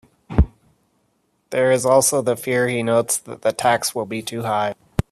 There 1.51 1.71
is 1.71 1.85
also 1.85 2.23
the 2.23 2.35
fear, 2.35 2.67
he 2.67 2.81
notes, 2.81 3.17
that 3.17 3.43
the 3.43 3.51
tax 3.53 3.93
will 3.93 4.07
be 4.07 4.23
too 4.23 4.41
high. 4.41 4.73